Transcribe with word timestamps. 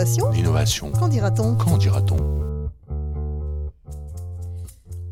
L'innovation 0.00 0.30
L'innovation. 0.30 0.92
Qu'en 0.92 1.08
dira-t-on 1.08 1.56
Qu'en 1.56 1.76
dira-t-on 1.76 2.16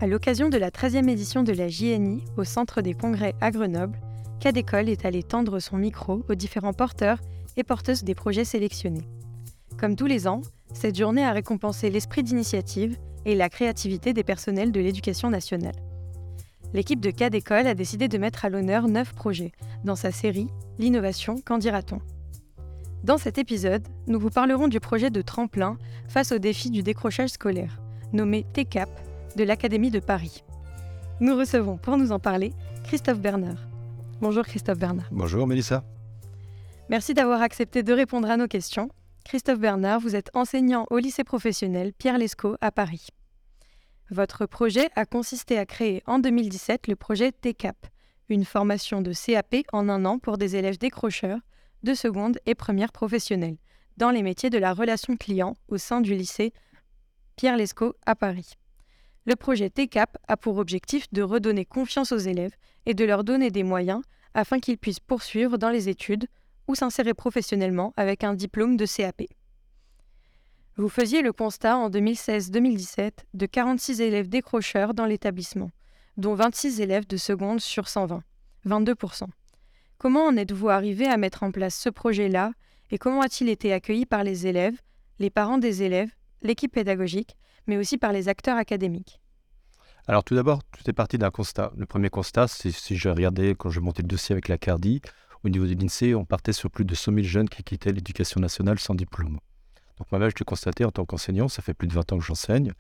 À 0.00 0.06
l'occasion 0.06 0.48
de 0.48 0.56
la 0.56 0.70
13e 0.70 1.10
édition 1.10 1.42
de 1.42 1.52
la 1.52 1.68
JNI 1.68 2.24
au 2.38 2.44
Centre 2.44 2.80
des 2.80 2.94
Congrès 2.94 3.34
à 3.42 3.50
Grenoble, 3.50 4.00
Cadécole 4.40 4.88
est 4.88 5.04
allé 5.04 5.22
tendre 5.22 5.58
son 5.58 5.76
micro 5.76 6.24
aux 6.30 6.34
différents 6.34 6.72
porteurs 6.72 7.18
et 7.58 7.64
porteuses 7.64 8.02
des 8.02 8.14
projets 8.14 8.46
sélectionnés. 8.46 9.06
Comme 9.76 9.94
tous 9.94 10.06
les 10.06 10.26
ans, 10.26 10.40
cette 10.72 10.96
journée 10.96 11.24
a 11.24 11.32
récompensé 11.32 11.90
l'esprit 11.90 12.22
d'initiative 12.22 12.96
et 13.26 13.34
la 13.34 13.50
créativité 13.50 14.14
des 14.14 14.24
personnels 14.24 14.72
de 14.72 14.80
l'éducation 14.80 15.28
nationale. 15.28 15.76
L'équipe 16.72 17.00
de 17.00 17.10
Cadécole 17.10 17.66
a 17.66 17.74
décidé 17.74 18.08
de 18.08 18.16
mettre 18.16 18.46
à 18.46 18.48
l'honneur 18.48 18.88
neuf 18.88 19.12
projets 19.12 19.52
dans 19.84 19.96
sa 19.96 20.12
série 20.12 20.48
L'innovation, 20.78 21.34
qu'en 21.44 21.58
dira-t-on? 21.58 22.00
Dans 23.04 23.16
cet 23.16 23.38
épisode, 23.38 23.86
nous 24.08 24.18
vous 24.18 24.28
parlerons 24.28 24.66
du 24.66 24.80
projet 24.80 25.10
de 25.10 25.22
tremplin 25.22 25.78
face 26.08 26.32
au 26.32 26.38
défi 26.38 26.68
du 26.68 26.82
décrochage 26.82 27.30
scolaire, 27.30 27.80
nommé 28.12 28.44
TCAP 28.52 28.88
de 29.36 29.44
l'Académie 29.44 29.92
de 29.92 30.00
Paris. 30.00 30.42
Nous 31.20 31.36
recevons 31.36 31.76
pour 31.76 31.96
nous 31.96 32.10
en 32.10 32.18
parler 32.18 32.52
Christophe 32.82 33.20
Bernard. 33.20 33.68
Bonjour 34.20 34.44
Christophe 34.44 34.78
Bernard. 34.78 35.06
Bonjour 35.12 35.46
Mélissa. 35.46 35.84
Merci 36.88 37.14
d'avoir 37.14 37.40
accepté 37.40 37.84
de 37.84 37.92
répondre 37.92 38.28
à 38.28 38.36
nos 38.36 38.48
questions. 38.48 38.88
Christophe 39.24 39.60
Bernard, 39.60 40.00
vous 40.00 40.16
êtes 40.16 40.30
enseignant 40.34 40.84
au 40.90 40.98
lycée 40.98 41.24
professionnel 41.24 41.92
Pierre 41.92 42.18
Lescot 42.18 42.56
à 42.60 42.72
Paris. 42.72 43.06
Votre 44.10 44.46
projet 44.46 44.88
a 44.96 45.04
consisté 45.04 45.56
à 45.56 45.66
créer 45.66 46.02
en 46.06 46.18
2017 46.18 46.88
le 46.88 46.96
projet 46.96 47.30
TCAP, 47.30 47.76
une 48.28 48.44
formation 48.44 49.02
de 49.02 49.12
CAP 49.12 49.66
en 49.72 49.88
un 49.88 50.04
an 50.04 50.18
pour 50.18 50.36
des 50.36 50.56
élèves 50.56 50.78
décrocheurs 50.78 51.38
de 51.82 51.94
seconde 51.94 52.38
et 52.46 52.54
première 52.54 52.92
professionnelle, 52.92 53.56
dans 53.96 54.10
les 54.10 54.22
métiers 54.22 54.50
de 54.50 54.58
la 54.58 54.72
relation 54.72 55.16
client 55.16 55.56
au 55.68 55.78
sein 55.78 56.00
du 56.00 56.14
lycée 56.14 56.52
Pierre 57.36 57.56
Lescot 57.56 57.94
à 58.06 58.14
Paris. 58.14 58.54
Le 59.24 59.36
projet 59.36 59.70
TCAP 59.70 60.16
a 60.26 60.36
pour 60.36 60.56
objectif 60.56 61.06
de 61.12 61.22
redonner 61.22 61.64
confiance 61.64 62.12
aux 62.12 62.18
élèves 62.18 62.56
et 62.86 62.94
de 62.94 63.04
leur 63.04 63.24
donner 63.24 63.50
des 63.50 63.62
moyens 63.62 64.02
afin 64.34 64.58
qu'ils 64.58 64.78
puissent 64.78 65.00
poursuivre 65.00 65.58
dans 65.58 65.70
les 65.70 65.88
études 65.88 66.28
ou 66.66 66.74
s'insérer 66.74 67.14
professionnellement 67.14 67.92
avec 67.96 68.24
un 68.24 68.34
diplôme 68.34 68.76
de 68.76 68.86
CAP. 68.86 69.22
Vous 70.76 70.88
faisiez 70.88 71.22
le 71.22 71.32
constat 71.32 71.76
en 71.76 71.90
2016-2017 71.90 73.10
de 73.34 73.46
46 73.46 74.00
élèves 74.00 74.28
décrocheurs 74.28 74.94
dans 74.94 75.06
l'établissement, 75.06 75.70
dont 76.16 76.34
26 76.34 76.80
élèves 76.80 77.06
de 77.06 77.16
seconde 77.16 77.60
sur 77.60 77.88
120, 77.88 78.22
22%. 78.64 79.24
Comment 79.98 80.26
en 80.26 80.36
êtes-vous 80.36 80.68
arrivé 80.68 81.08
à 81.08 81.16
mettre 81.16 81.42
en 81.42 81.50
place 81.50 81.74
ce 81.74 81.88
projet-là 81.88 82.52
et 82.92 82.98
comment 82.98 83.20
a-t-il 83.20 83.50
été 83.50 83.72
accueilli 83.72 84.06
par 84.06 84.22
les 84.22 84.46
élèves, 84.46 84.80
les 85.18 85.28
parents 85.28 85.58
des 85.58 85.82
élèves, 85.82 86.10
l'équipe 86.40 86.72
pédagogique 86.72 87.36
mais 87.66 87.76
aussi 87.76 87.98
par 87.98 88.12
les 88.12 88.28
acteurs 88.28 88.56
académiques? 88.56 89.20
Alors 90.06 90.22
tout 90.22 90.36
d'abord, 90.36 90.62
tout 90.62 90.88
est 90.88 90.92
parti 90.92 91.18
d'un 91.18 91.32
constat. 91.32 91.72
Le 91.76 91.84
premier 91.84 92.10
constat, 92.10 92.46
c'est 92.46 92.70
si 92.70 92.96
je 92.96 93.08
regardais 93.08 93.56
quand 93.56 93.70
je 93.70 93.80
montais 93.80 94.02
le 94.02 94.08
dossier 94.08 94.34
avec 94.34 94.46
la 94.46 94.56
CARDI, 94.56 95.02
au 95.42 95.48
niveau 95.48 95.66
de 95.66 95.74
l'INSEE, 95.74 96.14
on 96.14 96.24
partait 96.24 96.52
sur 96.52 96.70
plus 96.70 96.84
de 96.84 96.94
100 96.94 97.14
000 97.14 97.26
jeunes 97.26 97.48
qui 97.48 97.64
quittaient 97.64 97.92
l'éducation 97.92 98.40
nationale 98.40 98.78
sans 98.78 98.94
diplôme. 98.94 99.40
Donc 99.98 100.12
moi-même, 100.12 100.30
je 100.30 100.36
l'ai 100.38 100.44
constaté 100.44 100.84
en 100.84 100.92
tant 100.92 101.06
qu'enseignant, 101.06 101.48
ça 101.48 101.60
fait 101.60 101.74
plus 101.74 101.88
de 101.88 101.94
20 101.94 102.12
ans 102.12 102.18
que 102.18 102.24
j'enseigne, 102.24 102.72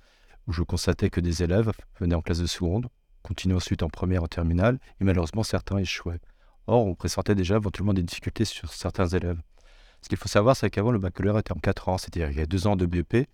où 0.46 0.52
je 0.52 0.62
constatais 0.62 1.10
que 1.10 1.20
des 1.20 1.42
élèves 1.42 1.72
venaient 1.98 2.14
en 2.14 2.22
classe 2.22 2.38
de 2.38 2.46
seconde, 2.46 2.86
continuaient 3.24 3.56
ensuite 3.56 3.82
en 3.82 3.88
première, 3.88 4.22
en 4.22 4.28
terminale, 4.28 4.78
et 5.00 5.04
malheureusement 5.04 5.42
certains 5.42 5.78
échouaient. 5.78 6.20
Or, 6.68 6.86
on 6.86 6.94
pressentait 6.94 7.34
déjà 7.34 7.56
éventuellement 7.56 7.94
des 7.94 8.04
difficultés 8.04 8.44
sur 8.44 8.72
certains 8.72 9.08
élèves. 9.08 9.40
Ce 10.02 10.08
qu'il 10.08 10.18
faut 10.18 10.28
savoir, 10.28 10.54
c'est 10.54 10.70
qu'avant, 10.70 10.92
le 10.92 11.00
baccalauréat 11.00 11.40
était 11.40 11.52
en 11.52 11.58
4 11.58 11.88
ans, 11.88 11.98
c'est-à-dire 11.98 12.30
il 12.30 12.36
y 12.36 12.40
a 12.40 12.46
2 12.46 12.68
ans 12.68 12.76
de 12.76 12.86
BEP, 12.86 13.26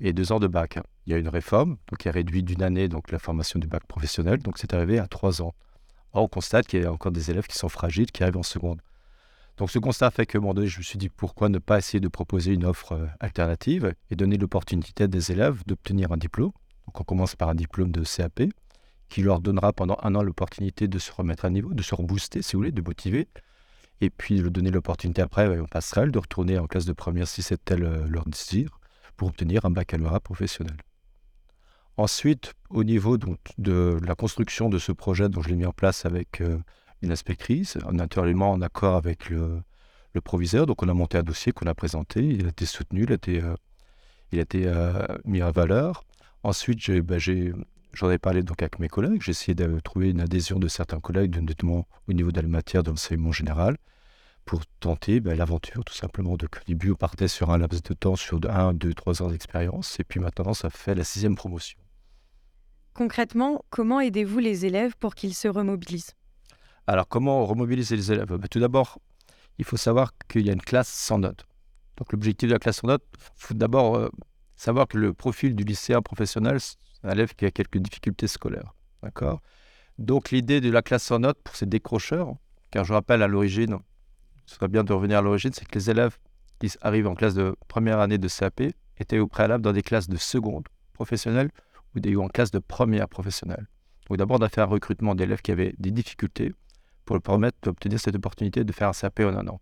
et 0.00 0.12
deux 0.12 0.32
ans 0.32 0.40
de 0.40 0.46
bac. 0.46 0.78
Il 1.06 1.12
y 1.12 1.14
a 1.14 1.18
une 1.18 1.28
réforme 1.28 1.76
donc, 1.88 1.98
qui 1.98 2.08
a 2.08 2.12
réduit 2.12 2.42
d'une 2.42 2.62
année 2.62 2.88
donc, 2.88 3.10
la 3.10 3.18
formation 3.18 3.58
du 3.58 3.66
bac 3.66 3.86
professionnel, 3.86 4.38
donc 4.38 4.58
c'est 4.58 4.74
arrivé 4.74 4.98
à 4.98 5.06
trois 5.06 5.42
ans. 5.42 5.54
Or, 6.12 6.24
on 6.24 6.28
constate 6.28 6.66
qu'il 6.66 6.82
y 6.82 6.84
a 6.84 6.92
encore 6.92 7.12
des 7.12 7.30
élèves 7.30 7.46
qui 7.46 7.56
sont 7.56 7.68
fragiles, 7.68 8.10
qui 8.10 8.22
arrivent 8.22 8.38
en 8.38 8.42
seconde. 8.42 8.80
Donc 9.58 9.70
ce 9.70 9.78
constat 9.78 10.10
fait 10.10 10.24
que 10.24 10.38
un 10.38 10.40
moment 10.40 10.54
donné, 10.54 10.68
je 10.68 10.78
me 10.78 10.82
suis 10.82 10.98
dit 10.98 11.10
pourquoi 11.10 11.50
ne 11.50 11.58
pas 11.58 11.78
essayer 11.78 12.00
de 12.00 12.08
proposer 12.08 12.54
une 12.54 12.64
offre 12.64 12.92
euh, 12.92 13.06
alternative 13.20 13.94
et 14.10 14.16
donner 14.16 14.38
l'opportunité 14.38 15.04
à 15.04 15.06
des 15.06 15.32
élèves 15.32 15.62
d'obtenir 15.66 16.12
un 16.12 16.16
diplôme. 16.16 16.52
Donc 16.86 17.00
on 17.00 17.04
commence 17.04 17.36
par 17.36 17.50
un 17.50 17.54
diplôme 17.54 17.92
de 17.92 18.02
CAP 18.02 18.44
qui 19.10 19.22
leur 19.22 19.40
donnera 19.40 19.72
pendant 19.74 19.98
un 20.02 20.14
an 20.14 20.22
l'opportunité 20.22 20.88
de 20.88 20.98
se 20.98 21.12
remettre 21.12 21.44
à 21.44 21.50
niveau, 21.50 21.74
de 21.74 21.82
se 21.82 21.94
rebooster 21.94 22.40
si 22.40 22.52
vous 22.52 22.60
voulez, 22.60 22.72
de 22.72 22.80
motiver. 22.80 23.28
Et 24.00 24.08
puis 24.08 24.40
de 24.40 24.48
donner 24.48 24.70
l'opportunité 24.70 25.20
après, 25.20 25.58
on 25.58 25.66
passerelle, 25.66 26.10
de 26.10 26.18
retourner 26.18 26.58
en 26.58 26.66
classe 26.66 26.86
de 26.86 26.94
première 26.94 27.28
si 27.28 27.42
c'est 27.42 27.62
tel 27.62 27.82
euh, 27.82 28.06
leur 28.08 28.24
désir 28.24 28.80
pour 29.16 29.28
obtenir 29.28 29.66
un 29.66 29.70
baccalauréat 29.70 30.20
professionnel. 30.20 30.76
Ensuite, 31.98 32.54
au 32.70 32.82
niveau 32.82 33.18
de 33.18 33.98
la 34.02 34.14
construction 34.14 34.70
de 34.70 34.78
ce 34.78 34.92
projet 34.92 35.28
dont 35.28 35.42
je 35.42 35.50
l'ai 35.50 35.56
mis 35.56 35.66
en 35.66 35.72
place 35.72 36.06
avec 36.06 36.40
euh, 36.40 36.56
une 37.02 37.12
inspectrice, 37.12 37.76
naturellement 37.92 38.52
en 38.52 38.62
accord 38.62 38.96
avec 38.96 39.28
le, 39.28 39.60
proviseur, 40.24 40.66
donc 40.66 40.82
on 40.82 40.88
a 40.88 40.94
monté 40.94 41.18
un 41.18 41.22
dossier 41.22 41.52
qu'on 41.52 41.66
a 41.66 41.74
présenté, 41.74 42.24
il 42.24 42.46
a 42.46 42.48
été 42.48 42.64
soutenu, 42.64 43.02
il 43.02 43.12
a 43.12 43.16
été, 43.16 43.42
euh, 43.42 43.54
il 44.32 44.38
a 44.38 44.42
été 44.42 44.72
mis 45.24 45.42
en 45.42 45.50
valeur. 45.50 46.04
Ensuite, 46.42 46.90
ben, 46.90 47.20
j'en 47.92 48.10
ai, 48.10 48.18
parlé 48.18 48.42
donc 48.42 48.62
avec 48.62 48.78
mes 48.78 48.88
collègues, 48.88 49.22
j'ai 49.22 49.30
essayé 49.30 49.54
de 49.54 49.80
trouver 49.80 50.10
une 50.10 50.20
adhésion 50.20 50.58
de 50.58 50.68
certains 50.68 51.00
collègues, 51.00 51.36
notamment 51.40 51.86
au 52.08 52.12
niveau 52.12 52.32
de 52.32 52.40
la 52.40 52.48
matière 52.48 52.82
d'enseignement 52.82 53.32
général 53.32 53.76
pour 54.44 54.66
tenter 54.80 55.20
ben, 55.20 55.36
l'aventure, 55.36 55.84
tout 55.84 55.94
simplement. 55.94 56.36
Donc, 56.36 56.56
au 56.60 56.64
début, 56.66 56.90
on 56.90 56.96
partait 56.96 57.28
sur 57.28 57.50
un 57.50 57.58
laps 57.58 57.82
de 57.82 57.94
temps, 57.94 58.16
sur 58.16 58.40
1, 58.42 58.74
2, 58.74 58.94
3 58.94 59.22
ans 59.22 59.28
d'expérience, 59.28 60.00
et 60.00 60.04
puis 60.04 60.18
maintenant, 60.18 60.54
ça 60.54 60.70
fait 60.70 60.94
la 60.94 61.04
sixième 61.04 61.36
promotion. 61.36 61.78
Concrètement, 62.94 63.64
comment 63.70 64.00
aidez-vous 64.00 64.38
les 64.40 64.66
élèves 64.66 64.96
pour 64.98 65.14
qu'ils 65.14 65.34
se 65.34 65.48
remobilisent? 65.48 66.14
Alors, 66.86 67.06
comment 67.06 67.46
remobiliser 67.46 67.96
les 67.96 68.10
élèves? 68.12 68.26
Ben, 68.26 68.48
Tout 68.48 68.60
d'abord, 68.60 68.98
il 69.58 69.64
faut 69.64 69.76
savoir 69.76 70.12
qu'il 70.28 70.46
y 70.46 70.50
a 70.50 70.52
une 70.52 70.62
classe 70.62 70.88
sans 70.88 71.18
notes. 71.18 71.46
Donc, 71.96 72.12
l'objectif 72.12 72.48
de 72.48 72.54
la 72.54 72.58
classe 72.58 72.78
sans 72.78 72.88
notes, 72.88 73.04
il 73.14 73.20
faut 73.36 73.54
d'abord 73.54 73.96
euh, 73.96 74.08
savoir 74.56 74.88
que 74.88 74.98
le 74.98 75.12
profil 75.12 75.54
du 75.54 75.64
lycéen 75.64 76.02
professionnel, 76.02 76.58
un 77.02 77.10
élève 77.12 77.34
qui 77.34 77.46
a 77.46 77.50
quelques 77.50 77.78
difficultés 77.78 78.26
scolaires. 78.26 78.74
D'accord? 79.02 79.40
Donc, 79.98 80.30
l'idée 80.30 80.60
de 80.60 80.70
la 80.70 80.82
classe 80.82 81.04
sans 81.04 81.18
notes 81.18 81.40
pour 81.42 81.56
ces 81.56 81.66
décrocheurs, 81.66 82.34
car 82.70 82.84
je 82.84 82.92
rappelle 82.92 83.22
à 83.22 83.28
l'origine, 83.28 83.78
ce 84.46 84.54
serait 84.54 84.68
bien 84.68 84.84
de 84.84 84.92
revenir 84.92 85.18
à 85.18 85.22
l'origine, 85.22 85.52
c'est 85.52 85.66
que 85.66 85.78
les 85.78 85.90
élèves 85.90 86.18
qui 86.58 86.72
arrivent 86.80 87.06
en 87.06 87.14
classe 87.14 87.34
de 87.34 87.54
première 87.68 88.00
année 88.00 88.18
de 88.18 88.28
CAP 88.28 88.62
étaient 88.98 89.18
au 89.18 89.26
préalable 89.26 89.62
dans 89.62 89.72
des 89.72 89.82
classes 89.82 90.08
de 90.08 90.16
seconde 90.16 90.66
professionnelle 90.92 91.50
ou 91.94 92.20
en 92.22 92.28
classe 92.28 92.50
de 92.50 92.58
première 92.58 93.08
professionnelle. 93.08 93.66
Donc 94.08 94.18
d'abord, 94.18 94.38
on 94.40 94.44
a 94.44 94.48
fait 94.48 94.60
un 94.60 94.66
recrutement 94.66 95.14
d'élèves 95.14 95.40
qui 95.40 95.52
avaient 95.52 95.74
des 95.78 95.90
difficultés 95.90 96.52
pour 97.04 97.16
leur 97.16 97.22
permettre 97.22 97.58
d'obtenir 97.62 97.98
cette 97.98 98.14
opportunité 98.14 98.64
de 98.64 98.72
faire 98.72 98.88
un 98.88 98.92
CAP 98.92 99.20
en 99.20 99.36
un 99.36 99.48
an. 99.48 99.60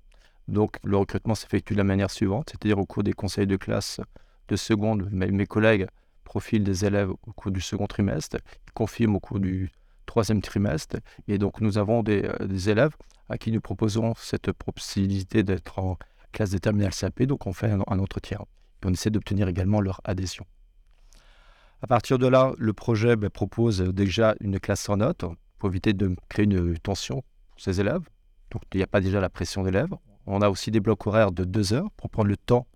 Donc 0.48 0.76
le 0.82 0.96
recrutement 0.96 1.34
s'effectue 1.34 1.74
de 1.74 1.78
la 1.78 1.84
manière 1.84 2.10
suivante, 2.10 2.50
c'est-à-dire 2.50 2.78
au 2.78 2.86
cours 2.86 3.02
des 3.02 3.12
conseils 3.12 3.46
de 3.46 3.56
classe 3.56 4.00
de 4.48 4.56
seconde, 4.56 5.08
mes 5.10 5.46
collègues 5.46 5.86
profilent 6.28 6.62
des 6.62 6.84
élèves 6.84 7.10
au 7.10 7.32
cours 7.32 7.50
du 7.50 7.62
second 7.62 7.86
trimestre, 7.86 8.36
ils 8.66 8.72
confirment 8.72 9.16
au 9.16 9.20
cours 9.20 9.40
du 9.40 9.72
troisième 10.04 10.42
trimestre. 10.42 10.98
Et 11.26 11.38
donc, 11.38 11.62
nous 11.62 11.78
avons 11.78 12.02
des, 12.02 12.22
euh, 12.22 12.70
élèves 12.72 12.94
à 13.30 13.38
qui 13.38 13.50
nous 13.50 13.62
proposons 13.62 14.12
cette 14.14 14.52
possibilité 14.52 15.42
d'être 15.42 15.78
en 15.78 15.96
classe 16.32 16.50
de 16.50 16.58
terminale 16.58 16.92
CAP. 16.92 17.22
Donc, 17.22 17.46
on 17.46 17.54
fait 17.54 17.70
un, 17.70 17.80
entretien. 17.80 18.40
Et 18.82 18.86
on 18.86 18.92
essaie 18.92 19.08
d'obtenir 19.08 19.48
également 19.48 19.80
leur 19.80 20.02
adhésion. 20.04 20.44
À 21.80 21.86
partir 21.86 22.18
de 22.18 22.26
là, 22.26 22.52
le 22.58 22.72
projet 22.74 23.16
ben, 23.16 23.30
propose 23.30 23.80
déjà 23.80 24.34
une 24.40 24.60
classe 24.60 24.82
sans 24.82 24.98
notes 24.98 25.24
pour 25.58 25.70
éviter 25.70 25.94
de 25.94 26.14
créer 26.28 26.44
une 26.44 26.78
tension 26.78 27.22
pour 27.50 27.60
ces 27.60 27.80
élèves. 27.80 28.06
Donc, 28.50 28.62
il 28.74 28.76
n'y 28.76 28.82
a 28.82 28.86
pas 28.86 29.00
déjà 29.00 29.18
la 29.18 29.30
pression 29.30 29.62
d'élèves. 29.62 29.94
On 30.26 30.42
a 30.42 30.50
aussi 30.50 30.70
des 30.70 30.80
blocs 30.80 31.06
horaires 31.06 31.32
de 31.32 31.44
deux 31.44 31.72
heures 31.72 31.90
pour 31.96 32.10
prendre 32.10 32.28
le 32.28 32.36
temps 32.36 32.66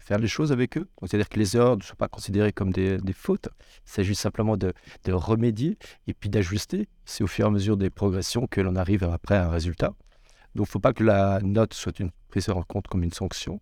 faire 0.00 0.18
les 0.18 0.28
choses 0.28 0.52
avec 0.52 0.76
eux. 0.76 0.88
C'est-à-dire 1.02 1.28
que 1.28 1.38
les 1.38 1.56
erreurs 1.56 1.76
ne 1.76 1.82
sont 1.82 1.94
pas 1.94 2.08
considérées 2.08 2.52
comme 2.52 2.72
des, 2.72 2.98
fautes. 3.14 3.48
Il 3.86 3.90
s'agit 3.90 4.14
simplement 4.14 4.56
de, 4.56 4.72
remédier 5.08 5.78
et 6.06 6.14
puis 6.14 6.30
d'ajuster. 6.30 6.88
C'est 7.04 7.22
au 7.22 7.26
fur 7.26 7.44
et 7.44 7.48
à 7.48 7.50
mesure 7.50 7.76
des 7.76 7.90
progressions 7.90 8.46
que 8.46 8.60
l'on 8.60 8.76
arrive 8.76 9.04
après 9.04 9.36
à 9.36 9.46
un 9.46 9.50
résultat. 9.50 9.94
Donc 10.54 10.66
il 10.66 10.70
ne 10.70 10.72
faut 10.72 10.80
pas 10.80 10.92
que 10.92 11.04
la 11.04 11.40
note 11.42 11.74
soit 11.74 12.02
prise 12.28 12.48
en 12.48 12.62
compte 12.62 12.88
comme 12.88 13.04
une 13.04 13.12
sanction. 13.12 13.60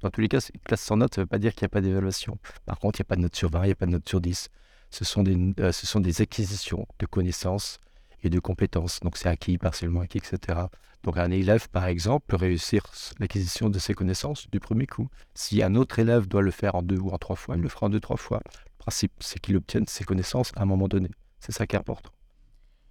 Dans 0.00 0.10
tous 0.10 0.20
les 0.20 0.28
cas, 0.28 0.38
une 0.52 0.60
classe 0.60 0.80
sans 0.80 0.96
note, 0.96 1.14
ça 1.14 1.20
ne 1.20 1.24
veut 1.24 1.28
pas 1.28 1.38
dire 1.38 1.54
qu'il 1.54 1.64
n'y 1.64 1.66
a 1.66 1.68
pas 1.68 1.80
d'évaluation. 1.80 2.38
Par 2.66 2.78
contre, 2.78 2.98
il 2.98 3.02
n'y 3.02 3.06
a 3.06 3.08
pas 3.08 3.16
de 3.16 3.20
note 3.20 3.36
sur 3.36 3.50
20, 3.50 3.62
il 3.62 3.66
n'y 3.66 3.72
a 3.72 3.76
pas 3.76 3.86
de 3.86 3.92
note 3.92 4.08
sur 4.08 4.20
10. 4.20 4.48
Ce 4.90 5.04
sont 5.04 5.22
des, 5.22 5.36
euh, 5.60 5.72
ce 5.72 5.86
sont 5.86 6.00
des 6.00 6.20
acquisitions 6.20 6.86
de 6.98 7.06
connaissances 7.06 7.78
et 8.22 8.30
de 8.30 8.40
compétences. 8.40 9.00
Donc 9.00 9.16
c'est 9.16 9.28
acquis, 9.28 9.58
partiellement 9.58 10.00
acquis, 10.00 10.18
etc. 10.18 10.60
Donc 11.02 11.18
un 11.18 11.30
élève, 11.30 11.68
par 11.68 11.86
exemple, 11.86 12.26
peut 12.28 12.36
réussir 12.36 12.84
l'acquisition 13.18 13.68
de 13.68 13.78
ses 13.78 13.94
connaissances 13.94 14.48
du 14.50 14.60
premier 14.60 14.86
coup. 14.86 15.08
Si 15.34 15.62
un 15.62 15.74
autre 15.74 15.98
élève 15.98 16.28
doit 16.28 16.42
le 16.42 16.50
faire 16.50 16.74
en 16.74 16.82
deux 16.82 16.98
ou 16.98 17.10
en 17.10 17.18
trois 17.18 17.36
fois, 17.36 17.56
il 17.56 17.62
le 17.62 17.68
fera 17.68 17.86
en 17.86 17.90
deux, 17.90 18.00
trois 18.00 18.16
fois. 18.16 18.40
Le 18.44 18.78
principe, 18.78 19.12
c'est 19.20 19.40
qu'il 19.40 19.56
obtienne 19.56 19.86
ses 19.86 20.04
connaissances 20.04 20.52
à 20.56 20.62
un 20.62 20.66
moment 20.66 20.88
donné. 20.88 21.10
C'est 21.40 21.52
ça 21.52 21.66
qui 21.66 21.76
est 21.76 21.78
important. 21.78 22.10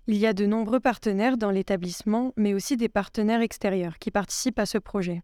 Il 0.07 0.17
y 0.17 0.25
a 0.25 0.33
de 0.33 0.45
nombreux 0.45 0.79
partenaires 0.79 1.37
dans 1.37 1.51
l'établissement, 1.51 2.33
mais 2.35 2.53
aussi 2.53 2.75
des 2.75 2.89
partenaires 2.89 3.41
extérieurs 3.41 3.97
qui 3.97 4.11
participent 4.11 4.59
à 4.59 4.65
ce 4.65 4.77
projet. 4.77 5.21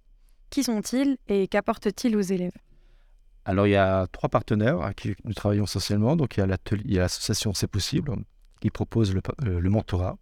Qui 0.50 0.64
sont-ils 0.64 1.18
et 1.28 1.48
qu'apportent-ils 1.48 2.16
aux 2.16 2.22
élèves? 2.22 2.56
Alors, 3.44 3.68
il 3.68 3.72
y 3.72 3.76
a 3.76 4.08
trois 4.08 4.30
partenaires 4.30 4.82
avec 4.82 4.98
qui 4.98 5.16
nous 5.26 5.34
travaillons 5.34 5.64
essentiellement. 5.66 6.16
Donc, 6.16 6.38
il 6.38 6.42
y 6.86 6.98
a 7.00 7.02
l'association 7.02 7.54
C'est 7.54 7.68
Possible 7.68 8.12
qui 8.60 8.70
propose 8.70 9.14
le, 9.14 9.22
euh, 9.44 9.60
le, 9.60 9.70
mentorat. 9.70 10.18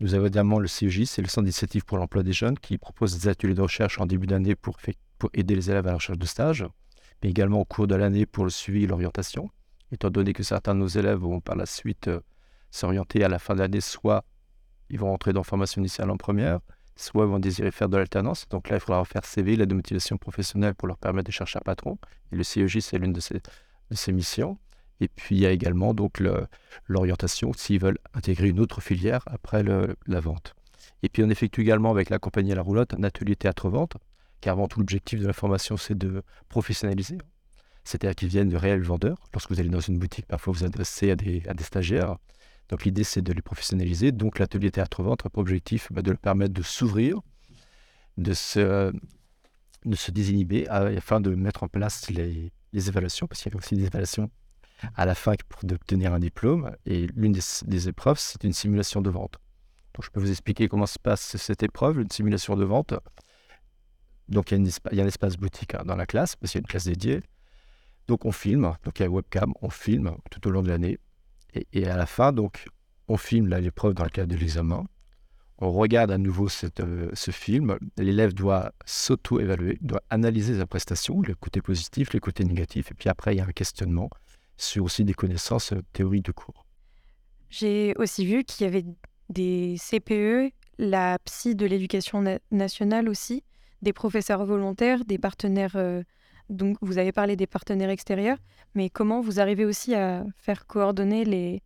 Nous 0.00 0.14
avons 0.14 0.26
également 0.26 0.58
le 0.58 0.68
CEJ, 0.68 1.04
c'est 1.04 1.22
le 1.22 1.28
Centre 1.28 1.44
d'initiative 1.44 1.84
pour 1.84 1.98
l'emploi 1.98 2.22
des 2.22 2.32
jeunes, 2.32 2.58
qui 2.58 2.78
propose 2.78 3.18
des 3.18 3.28
ateliers 3.28 3.54
de 3.54 3.62
recherche 3.62 3.98
en 4.00 4.06
début 4.06 4.26
d'année 4.26 4.54
pour, 4.54 4.78
aider 5.34 5.56
les 5.56 5.70
élèves 5.70 5.86
à 5.86 5.90
la 5.90 5.96
recherche 5.96 6.18
de 6.18 6.26
stage, 6.26 6.64
mais 7.22 7.30
également 7.30 7.60
au 7.60 7.64
cours 7.64 7.88
de 7.88 7.96
l'année 7.96 8.26
pour 8.26 8.44
le 8.44 8.50
suivi 8.50 8.84
et 8.84 8.86
l'orientation. 8.86 9.50
Étant 9.90 10.10
donné 10.10 10.32
que 10.32 10.42
certains 10.42 10.74
de 10.74 10.80
nos 10.80 10.86
élèves 10.86 11.18
vont 11.18 11.40
par 11.40 11.56
la 11.56 11.66
suite 11.66 12.08
euh, 12.08 12.20
s'orienter 12.70 13.24
à 13.24 13.28
la 13.28 13.38
fin 13.38 13.54
de 13.54 13.60
l'année, 13.60 13.80
soit 13.80 14.24
ils 14.90 14.98
vont 14.98 15.10
rentrer 15.10 15.32
dans 15.32 15.42
formation 15.42 15.80
initiale 15.80 16.10
en 16.10 16.16
première, 16.16 16.60
soit 16.94 17.24
ils 17.24 17.30
vont 17.30 17.38
désirer 17.38 17.70
faire 17.70 17.88
de 17.88 17.96
l'alternance. 17.96 18.48
Donc 18.48 18.68
là, 18.68 18.76
il 18.76 18.80
faudra 18.80 19.04
faire 19.04 19.24
CV, 19.24 19.56
l'aide 19.56 19.68
de 19.68 19.74
motivation 19.74 20.16
professionnelle 20.16 20.74
pour 20.74 20.88
leur 20.88 20.98
permettre 20.98 21.26
de 21.26 21.32
chercher 21.32 21.58
un 21.58 21.64
patron. 21.64 21.98
Et 22.32 22.36
le 22.36 22.44
CEJ, 22.44 22.80
c'est 22.80 22.98
l'une 22.98 23.12
de 23.12 23.20
de 23.20 24.12
missions. 24.12 24.58
Et 25.00 25.08
puis 25.08 25.36
il 25.36 25.40
y 25.40 25.46
a 25.46 25.50
également 25.50 25.94
donc 25.94 26.22
l'orientation 26.88 27.52
s'ils 27.52 27.80
veulent 27.80 27.98
intégrer 28.14 28.48
une 28.48 28.60
autre 28.60 28.80
filière 28.80 29.22
après 29.26 29.62
la 29.62 30.20
vente. 30.20 30.54
Et 31.02 31.08
puis 31.08 31.22
on 31.22 31.30
effectue 31.30 31.60
également 31.62 31.90
avec 31.90 32.10
la 32.10 32.18
compagnie 32.18 32.52
à 32.52 32.56
la 32.56 32.62
roulotte 32.62 32.94
un 32.94 33.02
atelier 33.04 33.36
théâtre-vente, 33.36 33.96
car 34.40 34.54
avant 34.54 34.68
tout 34.68 34.80
l'objectif 34.80 35.20
de 35.20 35.26
la 35.26 35.32
formation 35.32 35.76
c'est 35.76 35.96
de 35.96 36.22
professionnaliser. 36.48 37.18
C'est-à-dire 37.84 38.14
qu'ils 38.14 38.28
viennent 38.28 38.48
de 38.48 38.56
réels 38.56 38.82
vendeurs. 38.82 39.18
Lorsque 39.32 39.50
vous 39.50 39.60
allez 39.60 39.70
dans 39.70 39.80
une 39.80 39.98
boutique, 39.98 40.26
parfois 40.26 40.52
vous 40.52 40.64
adressez 40.64 41.10
à 41.10 41.16
des, 41.16 41.42
stagiaires. 41.60 42.16
Donc 42.68 42.84
l'idée 42.84 43.04
c'est 43.04 43.22
de 43.22 43.32
les 43.32 43.42
professionnaliser. 43.42 44.12
Donc 44.12 44.38
l'atelier 44.38 44.70
théâtre-vente 44.70 45.24
a 45.24 45.30
pour 45.30 45.40
objectif 45.40 45.88
bah, 45.92 46.02
de 46.02 46.10
leur 46.10 46.18
permettre 46.18 46.52
de 46.52 46.62
s'ouvrir, 46.62 47.20
de 48.16 48.34
se, 48.34 48.92
désinhiber 50.10 50.68
afin 50.68 51.20
de 51.20 51.34
mettre 51.34 51.62
en 51.62 51.68
place 51.68 52.10
les 52.10 52.50
évaluations, 52.74 53.26
parce 53.28 53.42
qu'il 53.42 53.52
y 53.52 53.54
a 53.54 53.58
aussi 53.58 53.76
des 53.76 53.86
évaluations 53.86 54.30
à 54.94 55.06
la 55.06 55.14
fac 55.14 55.42
pour 55.44 55.62
obtenir 55.64 56.12
un 56.12 56.18
diplôme. 56.18 56.74
Et 56.86 57.06
l'une 57.14 57.32
des, 57.32 57.88
épreuves, 57.88 58.18
c'est 58.18 58.44
une 58.44 58.52
simulation 58.52 59.00
de 59.00 59.10
vente. 59.10 59.38
Donc, 59.94 60.04
je 60.04 60.10
peux 60.10 60.20
vous 60.20 60.30
expliquer 60.30 60.68
comment 60.68 60.86
se 60.86 60.98
passe 60.98 61.36
cette 61.36 61.62
épreuve, 61.62 62.00
une 62.00 62.10
simulation 62.10 62.56
de 62.56 62.64
vente. 62.64 62.94
Donc, 64.28 64.52
il 64.52 64.64
y 64.92 65.00
a, 65.00 65.04
un 65.04 65.06
espace 65.06 65.36
boutique 65.36 65.74
hein, 65.74 65.82
dans 65.84 65.96
la 65.96 66.06
classe, 66.06 66.36
parce 66.36 66.52
qu'il 66.52 66.58
y 66.58 66.62
a 66.62 66.64
une 66.64 66.68
classe 66.68 66.84
dédiée. 66.84 67.22
Donc, 68.06 68.24
on 68.24 68.32
filme, 68.32 68.72
donc 68.84 69.00
il 69.00 69.02
y 69.02 69.06
a 69.06 69.10
webcam, 69.10 69.52
on 69.60 69.70
filme 69.70 70.16
tout 70.30 70.46
au 70.46 70.50
long 70.50 70.62
de 70.62 70.68
l'année. 70.68 70.98
Et, 71.72 71.86
à 71.86 71.96
la 71.96 72.06
fin, 72.06 72.32
donc, 72.32 72.66
on 73.08 73.16
filme 73.16 73.48
l'épreuve 73.48 73.94
dans 73.94 74.04
le 74.04 74.10
cadre 74.10 74.32
de 74.32 74.36
l'examen. 74.36 74.84
On 75.60 75.72
regarde 75.72 76.12
à 76.12 76.18
nouveau 76.18 76.48
cette, 76.48 76.80
euh, 76.80 77.10
ce 77.14 77.32
film. 77.32 77.78
L'élève 77.96 78.32
doit 78.32 78.72
s'auto-évaluer, 78.84 79.78
doit 79.80 80.02
analyser 80.08 80.56
sa 80.56 80.66
prestation, 80.66 81.20
les 81.20 81.34
côtés 81.34 81.62
positifs, 81.62 82.12
les 82.12 82.20
côtés 82.20 82.44
négatifs. 82.44 82.92
Et 82.92 82.94
puis 82.94 83.08
après, 83.08 83.34
il 83.34 83.38
y 83.38 83.40
a 83.40 83.44
un 83.44 83.52
questionnement 83.52 84.08
sur 84.58 84.84
aussi 84.84 85.04
des 85.04 85.14
connaissances 85.14 85.72
euh, 85.72 85.82
théoriques 85.92 86.26
de 86.26 86.32
cours. 86.32 86.66
J'ai 87.48 87.94
aussi 87.96 88.26
vu 88.26 88.44
qu'il 88.44 88.64
y 88.64 88.68
avait 88.68 88.84
des 89.30 89.76
CPE, 89.78 90.52
la 90.78 91.18
psy 91.20 91.54
de 91.54 91.64
l'éducation 91.64 92.22
nationale 92.50 93.08
aussi, 93.08 93.44
des 93.80 93.92
professeurs 93.92 94.44
volontaires, 94.44 95.04
des 95.04 95.18
partenaires. 95.18 95.76
Euh, 95.76 96.02
donc, 96.50 96.76
vous 96.82 96.98
avez 96.98 97.12
parlé 97.12 97.36
des 97.36 97.46
partenaires 97.46 97.90
extérieurs, 97.90 98.38
mais 98.74 98.90
comment 98.90 99.20
vous 99.20 99.40
arrivez 99.40 99.64
aussi 99.64 99.94
à 99.94 100.24
faire 100.36 100.66
coordonner 100.66 101.24
les, 101.24 101.62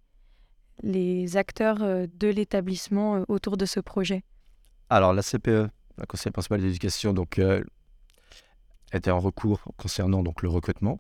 les 0.83 1.37
acteurs 1.37 1.83
euh, 1.83 2.07
de 2.15 2.29
l'établissement 2.29 3.25
autour 3.29 3.57
de 3.57 3.65
ce 3.65 3.81
projet? 3.81 4.23
Alors, 4.91 5.13
la 5.13 5.23
CPE, 5.23 5.69
la 5.99 6.07
Conseil 6.07 6.31
principale 6.33 6.61
d'éducation, 6.61 7.13
donc, 7.15 7.41
était 8.93 9.11
en 9.11 9.21
recours 9.21 9.63
concernant 9.79 10.23
donc, 10.23 10.43
le 10.43 10.49
recrutement. 10.51 10.99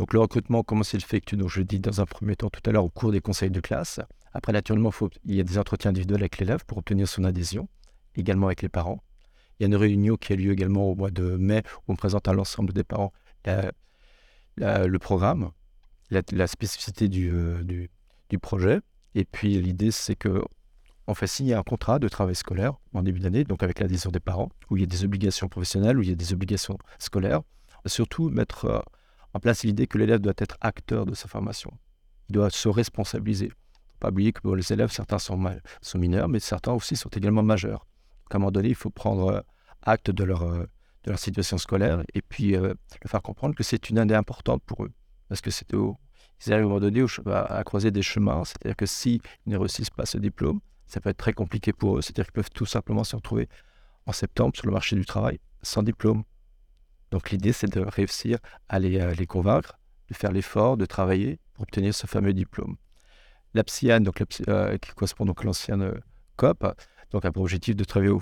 Donc 0.00 0.14
le 0.14 0.20
recrutement, 0.20 0.62
comment 0.62 0.82
s'effectue 0.82 1.36
Donc 1.36 1.50
je 1.50 1.60
dit 1.60 1.78
dans 1.78 2.00
un 2.00 2.06
premier 2.06 2.34
temps 2.34 2.48
tout 2.48 2.62
à 2.64 2.72
l'heure 2.72 2.86
au 2.86 2.88
cours 2.88 3.12
des 3.12 3.20
conseils 3.20 3.50
de 3.50 3.60
classe. 3.60 4.00
Après, 4.32 4.50
naturellement, 4.50 4.90
il 5.26 5.34
y 5.34 5.40
a 5.40 5.42
des 5.42 5.58
entretiens 5.58 5.90
individuels 5.90 6.22
avec 6.22 6.38
l'élève 6.38 6.64
pour 6.64 6.78
obtenir 6.78 7.06
son 7.06 7.22
adhésion, 7.24 7.68
également 8.16 8.46
avec 8.46 8.62
les 8.62 8.70
parents. 8.70 9.04
Il 9.58 9.62
y 9.62 9.64
a 9.64 9.66
une 9.66 9.76
réunion 9.76 10.16
qui 10.16 10.32
a 10.32 10.36
lieu 10.36 10.52
également 10.52 10.84
au 10.84 10.94
mois 10.94 11.10
de 11.10 11.36
mai 11.36 11.62
où 11.86 11.92
on 11.92 11.96
présente 11.96 12.28
à 12.28 12.32
l'ensemble 12.32 12.72
des 12.72 12.82
parents 12.82 13.12
le 14.56 14.96
programme, 14.96 15.50
la, 16.10 16.46
spécificité 16.46 17.04
euh, 17.28 17.62
du, 17.62 17.90
du, 18.30 18.38
projet. 18.38 18.80
Et 19.14 19.26
puis 19.26 19.60
l'idée, 19.60 19.90
c'est 19.90 20.16
que 20.16 20.42
on 21.08 21.14
fait 21.14 21.26
signer 21.26 21.52
un 21.52 21.62
contrat 21.62 21.98
de 21.98 22.08
travail 22.08 22.36
scolaire 22.36 22.72
en 22.94 23.02
début 23.02 23.20
d'année, 23.20 23.44
donc 23.44 23.62
avec 23.62 23.80
l'adhésion 23.80 24.10
des 24.10 24.20
parents, 24.20 24.48
où 24.70 24.78
il 24.78 24.80
y 24.80 24.84
a 24.84 24.86
des 24.86 25.04
obligations 25.04 25.48
professionnelles, 25.48 25.98
où 25.98 26.02
il 26.02 26.08
y 26.08 26.12
a 26.12 26.14
des 26.14 26.32
obligations 26.32 26.78
scolaires. 26.98 27.42
Surtout 27.84 28.30
mettre 28.30 28.64
euh, 28.64 28.80
en 29.34 29.40
place 29.40 29.64
l'idée 29.64 29.86
que 29.86 29.98
l'élève 29.98 30.20
doit 30.20 30.34
être 30.38 30.56
acteur 30.60 31.06
de 31.06 31.14
sa 31.14 31.28
formation. 31.28 31.72
Il 32.28 32.34
doit 32.34 32.50
se 32.50 32.68
responsabiliser. 32.68 33.46
Il 33.46 33.48
ne 33.48 33.52
faut 33.52 33.98
pas 34.00 34.08
oublier 34.08 34.32
que 34.32 34.46
les 34.48 34.72
élèves, 34.72 34.90
certains 34.90 35.18
sont, 35.18 35.38
mineurs, 35.94 36.28
mais 36.28 36.40
certains 36.40 36.72
aussi 36.72 36.96
sont 36.96 37.10
également 37.10 37.42
majeurs. 37.42 37.86
à 38.30 38.36
un 38.36 38.38
moment 38.38 38.50
donné, 38.50 38.68
il 38.68 38.74
faut 38.74 38.90
prendre 38.90 39.28
euh, 39.28 39.40
acte 39.82 40.10
de 40.10 40.24
leur, 40.24 40.42
euh, 40.42 40.66
de 41.04 41.10
leur 41.10 41.18
situation 41.18 41.58
scolaire 41.58 42.02
et 42.14 42.22
puis 42.22 42.56
euh, 42.56 42.74
leur 43.02 43.10
faire 43.10 43.22
comprendre 43.22 43.54
que 43.54 43.62
c'est 43.62 43.90
une 43.90 43.98
année 43.98 44.14
importante 44.14 44.62
pour 44.64 44.84
eux. 44.84 44.92
Parce 45.28 45.40
que 45.40 45.50
c'est 45.50 45.74
au, 45.74 45.96
ils 46.46 46.52
arrivent 46.52 46.64
à 46.64 46.66
un 46.66 46.68
moment 46.68 46.80
donné 46.80 47.04
à, 47.26 47.62
croiser 47.64 47.90
des 47.90 48.02
chemins. 48.02 48.44
C'est-à-dire 48.44 48.76
que 48.76 48.86
s'ils 48.86 49.20
ne 49.46 49.56
réussissent 49.56 49.90
pas 49.90 50.06
ce 50.06 50.18
diplôme, 50.18 50.60
ça 50.86 51.00
peut 51.00 51.10
être 51.10 51.18
très 51.18 51.32
compliqué 51.32 51.72
pour 51.72 51.98
eux. 51.98 52.02
C'est-à-dire 52.02 52.24
qu'ils 52.26 52.32
peuvent 52.32 52.50
tout 52.50 52.66
simplement 52.66 53.04
se 53.04 53.14
retrouver 53.14 53.48
en 54.06 54.12
septembre 54.12 54.56
sur 54.56 54.66
le 54.66 54.72
marché 54.72 54.96
du 54.96 55.04
travail 55.04 55.38
sans 55.62 55.82
diplôme. 55.82 56.24
Donc 57.10 57.30
l'idée, 57.30 57.52
c'est 57.52 57.72
de 57.72 57.80
réussir 57.80 58.38
à 58.68 58.78
les, 58.78 59.00
euh, 59.00 59.14
convaincre, 59.26 59.78
de 60.08 60.14
faire 60.14 60.32
l'effort, 60.32 60.76
de 60.76 60.86
travailler 60.86 61.38
pour 61.54 61.62
obtenir 61.62 61.94
ce 61.94 62.06
fameux 62.06 62.32
diplôme. 62.32 62.76
La 63.54 63.64
PSIAN, 63.64 64.00
donc 64.00 64.22
euh, 64.48 64.78
qui 64.78 64.90
correspond 64.92 65.24
donc 65.24 65.40
à 65.40 65.44
l'ancienne 65.44 65.82
euh, 65.82 65.98
COP, 66.36 66.64
donc 67.10 67.24
a 67.24 67.32
pour 67.32 67.42
objectif 67.42 67.74
de 67.74 67.84
travailler 67.84 68.12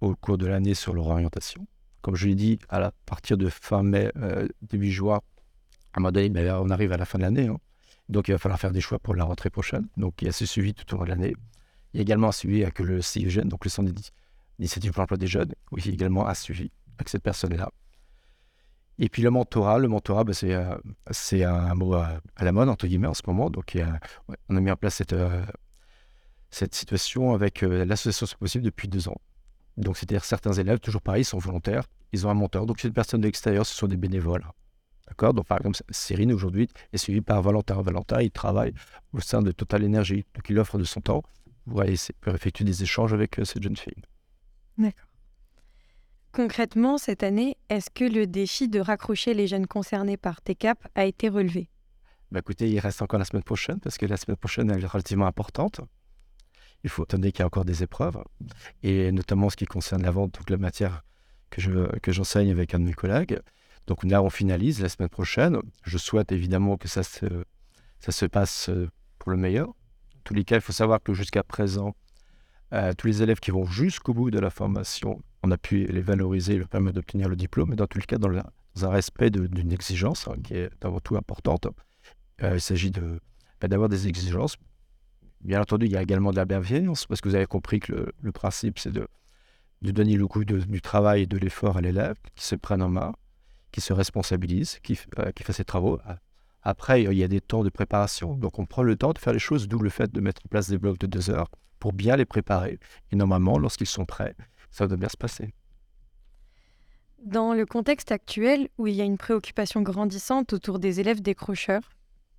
au, 0.00 0.14
cours 0.14 0.38
de 0.38 0.46
l'année 0.46 0.74
sur 0.74 0.94
leur 0.94 1.08
orientation. 1.08 1.66
Comme 2.02 2.14
je 2.14 2.28
l'ai 2.28 2.36
dit, 2.36 2.58
à, 2.68 2.92
partir 3.04 3.36
de 3.36 3.48
fin 3.48 3.82
mai, 3.82 4.12
début 4.62 4.92
juin, 4.92 5.20
à 5.92 5.98
un 5.98 6.00
moment 6.00 6.12
ben, 6.12 6.54
on 6.62 6.70
arrive 6.70 6.92
à 6.92 6.96
la 6.96 7.04
fin 7.04 7.18
de 7.18 7.24
l'année. 7.24 7.48
Hein. 7.48 7.58
Donc 8.08 8.28
il 8.28 8.32
va 8.32 8.38
falloir 8.38 8.60
faire 8.60 8.70
des 8.70 8.80
choix 8.80 9.00
pour 9.00 9.16
la 9.16 9.24
rentrée 9.24 9.50
prochaine. 9.50 9.88
Donc 9.96 10.22
il 10.22 10.26
y 10.26 10.28
a 10.28 10.32
ce 10.32 10.46
suivi 10.46 10.74
tout 10.74 10.94
au 10.94 10.98
long 10.98 11.04
de 11.04 11.08
l'année. 11.08 11.34
Il 11.92 11.96
y 11.96 12.00
a 12.00 12.02
également 12.02 12.28
un 12.28 12.32
suivi 12.32 12.62
avec 12.62 12.78
le 12.78 13.02
CIGN, 13.02 13.48
donc 13.48 13.64
le 13.64 13.70
Centre 13.70 13.90
d'initiative 13.90 14.92
pour 14.92 15.00
l'emploi 15.00 15.16
des 15.16 15.26
jeunes, 15.26 15.52
où 15.72 15.78
il 15.78 15.88
a 15.88 15.92
également 15.92 16.28
un 16.28 16.34
suivi 16.34 16.70
avec 16.98 17.08
cette 17.08 17.22
personne-là. 17.22 17.72
Et 18.98 19.08
puis 19.08 19.22
le 19.22 19.30
mentorat, 19.30 19.78
le 19.78 19.88
mentorat, 19.88 20.24
bah, 20.24 20.32
c'est, 20.32 20.54
euh, 20.54 20.76
c'est 21.10 21.44
un 21.44 21.74
mot 21.74 21.94
à, 21.94 22.20
la 22.40 22.52
mode, 22.52 22.68
entre 22.68 22.86
guillemets, 22.86 23.08
en 23.08 23.14
ce 23.14 23.22
moment. 23.26 23.50
Donc 23.50 23.76
on 24.48 24.56
a 24.56 24.60
mis 24.60 24.70
en 24.70 24.76
place 24.76 24.96
cette, 24.96 25.12
euh, 25.12 25.44
situation 26.50 27.34
avec 27.34 27.62
euh, 27.62 27.84
l'association 27.84 28.26
C'est 28.26 28.38
Possible 28.38 28.64
depuis 28.64 28.88
deux 28.88 29.08
ans. 29.08 29.20
Donc 29.76 29.98
c'est-à-dire 29.98 30.24
certains 30.24 30.54
élèves, 30.54 30.80
toujours 30.80 31.02
pareil, 31.02 31.24
sont 31.24 31.38
volontaires, 31.38 31.84
ils 32.12 32.26
ont 32.26 32.30
un 32.30 32.34
mentor. 32.34 32.64
Donc 32.64 32.80
c'est 32.80 32.88
une 32.88 32.94
personne 32.94 33.20
de 33.20 33.26
l'extérieur, 33.26 33.66
ce 33.66 33.74
sont 33.74 33.86
des 33.86 33.98
bénévoles. 33.98 34.46
D'accord? 35.08 35.34
Donc 35.34 35.46
par 35.46 35.58
exemple, 35.58 35.78
Cyrine 35.90 36.32
aujourd'hui 36.32 36.68
est 36.92 36.98
suivie 36.98 37.20
par 37.20 37.42
Valentin. 37.42 37.80
Valentin, 37.82 38.22
il 38.22 38.30
travaille 38.30 38.72
au 39.12 39.20
sein 39.20 39.42
de 39.42 39.52
Total 39.52 39.84
Energy. 39.84 40.24
Donc 40.34 40.48
il 40.48 40.58
offre 40.58 40.78
de 40.78 40.84
son 40.84 41.02
temps 41.02 41.22
pour 41.66 41.84
effectuer 41.84 42.64
des 42.64 42.82
échanges 42.82 43.12
avec 43.12 43.38
cette 43.44 43.62
jeune 43.62 43.76
fille. 43.76 44.02
D'accord. 44.78 45.05
Concrètement, 46.36 46.98
cette 46.98 47.22
année, 47.22 47.56
est-ce 47.70 47.88
que 47.88 48.04
le 48.04 48.26
défi 48.26 48.68
de 48.68 48.78
raccrocher 48.78 49.32
les 49.32 49.46
jeunes 49.46 49.66
concernés 49.66 50.18
par 50.18 50.42
TCAP 50.42 50.86
a 50.94 51.06
été 51.06 51.30
relevé? 51.30 51.70
Bah 52.30 52.40
Écoutez, 52.40 52.68
il 52.68 52.78
reste 52.78 53.00
encore 53.00 53.18
la 53.18 53.24
semaine 53.24 53.42
prochaine, 53.42 53.80
parce 53.80 53.96
que 53.96 54.04
la 54.04 54.18
semaine 54.18 54.36
prochaine, 54.36 54.70
elle 54.70 54.84
est 54.84 54.86
relativement 54.86 55.24
importante. 55.24 55.80
Il 56.84 56.90
faut 56.90 57.04
attendre 57.04 57.26
qu'il 57.26 57.38
y 57.38 57.42
a 57.42 57.46
encore 57.46 57.64
des 57.64 57.82
épreuves, 57.82 58.22
et 58.82 59.12
notamment 59.12 59.48
ce 59.48 59.56
qui 59.56 59.64
concerne 59.64 60.02
la 60.02 60.10
vente, 60.10 60.34
donc 60.34 60.50
la 60.50 60.58
matière 60.58 61.04
que, 61.48 61.62
je, 61.62 61.98
que 62.00 62.12
j'enseigne 62.12 62.50
avec 62.50 62.74
un 62.74 62.80
de 62.80 62.84
mes 62.84 62.92
collègues. 62.92 63.40
Donc 63.86 64.04
là, 64.04 64.22
on 64.22 64.28
finalise 64.28 64.82
la 64.82 64.90
semaine 64.90 65.08
prochaine. 65.08 65.56
Je 65.84 65.96
souhaite 65.96 66.32
évidemment 66.32 66.76
que 66.76 66.86
ça 66.86 67.02
se, 67.02 67.46
ça 67.98 68.12
se 68.12 68.26
passe 68.26 68.68
euh, 68.68 68.90
pour 69.18 69.30
le 69.30 69.38
meilleur. 69.38 69.70
En 69.70 70.20
tous 70.22 70.34
les 70.34 70.44
cas, 70.44 70.56
il 70.56 70.60
faut 70.60 70.74
savoir 70.74 71.02
que 71.02 71.14
jusqu'à 71.14 71.42
présent, 71.42 71.96
euh, 72.74 72.92
tous 72.92 73.06
les 73.06 73.22
élèves 73.22 73.40
qui 73.40 73.52
vont 73.52 73.64
jusqu'au 73.64 74.12
bout 74.12 74.30
de 74.30 74.38
la 74.38 74.50
formation 74.50 75.22
on 75.46 75.50
a 75.52 75.58
pu 75.58 75.86
les 75.86 76.00
valoriser 76.00 76.54
et 76.54 76.58
leur 76.58 76.68
permettre 76.68 76.96
d'obtenir 76.96 77.28
le 77.28 77.36
diplôme, 77.36 77.70
mais 77.70 77.76
dans 77.76 77.86
tous 77.86 77.98
les 77.98 78.04
cas, 78.04 78.18
dans, 78.18 78.30
un 78.30 78.88
respect 78.88 79.30
d'une 79.30 79.72
exigence 79.72 80.28
hein, 80.28 80.34
qui 80.42 80.54
est 80.54 80.84
avant 80.84 81.00
tout 81.00 81.16
importante. 81.16 81.68
Euh, 82.42 82.56
il 82.56 82.60
s'agit 82.60 82.90
de, 82.90 83.20
bah, 83.60 83.68
d'avoir 83.68 83.88
des 83.88 84.08
exigences. 84.08 84.56
Bien 85.40 85.60
entendu, 85.60 85.86
il 85.86 85.92
y 85.92 85.96
a 85.96 86.02
également 86.02 86.32
de 86.32 86.36
la 86.36 86.44
bienveillance, 86.44 87.06
parce 87.06 87.20
que 87.20 87.28
vous 87.28 87.34
avez 87.34 87.46
compris 87.46 87.80
que 87.80 88.12
le, 88.20 88.32
principe, 88.32 88.78
c'est 88.78 88.90
de, 88.90 89.06
de, 89.82 89.90
donner 89.92 90.16
le 90.16 90.26
goût 90.26 90.44
du 90.44 90.80
travail 90.82 91.22
et 91.22 91.26
de 91.26 91.38
l'effort 91.38 91.76
à 91.76 91.80
l'élève, 91.80 92.16
qui 92.34 92.44
se 92.44 92.56
prenne 92.56 92.82
en 92.82 92.88
main, 92.88 93.14
qui 93.70 93.80
se 93.80 93.92
responsabilise, 93.92 94.80
qui, 94.82 94.98
euh, 95.18 95.30
qui 95.32 95.44
fait 95.44 95.52
ses 95.52 95.64
travaux. 95.64 96.00
Après, 96.62 97.04
il 97.04 97.12
y 97.12 97.22
a 97.22 97.28
des 97.28 97.40
temps 97.40 97.62
de 97.62 97.70
préparation. 97.70 98.34
Donc, 98.34 98.58
on 98.58 98.66
prend 98.66 98.82
le 98.82 98.96
temps 98.96 99.12
de 99.12 99.18
faire 99.18 99.32
les 99.32 99.38
choses, 99.38 99.68
d'où 99.68 99.78
le 99.78 99.90
fait 99.90 100.12
de 100.12 100.20
mettre 100.20 100.42
en 100.44 100.48
place 100.48 100.68
des 100.68 100.78
blocs 100.78 100.98
de 100.98 101.06
deux 101.06 101.30
heures 101.30 101.48
pour 101.78 101.92
bien 101.92 102.16
les 102.16 102.24
préparer. 102.24 102.78
Et 103.12 103.16
normalement, 103.16 103.58
lorsqu'ils 103.58 103.86
sont 103.86 104.04
prêts, 104.04 104.34
ça 104.76 104.86
doit 104.86 104.96
bien 104.96 105.08
se 105.08 105.16
passer. 105.16 105.54
Dans 107.24 107.54
le 107.54 107.64
contexte 107.64 108.12
actuel 108.12 108.68
où 108.76 108.86
il 108.86 108.94
y 108.94 109.00
a 109.00 109.04
une 109.04 109.16
préoccupation 109.16 109.80
grandissante 109.80 110.52
autour 110.52 110.78
des 110.78 111.00
élèves 111.00 111.22
décrocheurs, 111.22 111.90